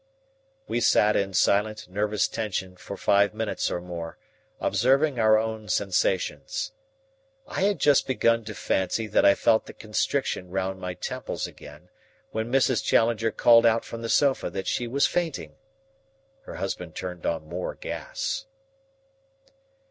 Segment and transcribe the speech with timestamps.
[0.67, 4.17] We sat in silent nervous tension for five minutes or more,
[4.59, 6.71] observing our own sensations.
[7.45, 11.89] I had just begun to fancy that I felt the constriction round my temples again
[12.31, 12.83] when Mrs.
[12.83, 15.53] Challenger called out from the sofa that she was fainting.
[16.45, 18.47] Her husband turned on more gas.